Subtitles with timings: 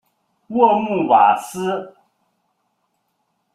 [0.47, 1.93] 沃穆瓦斯。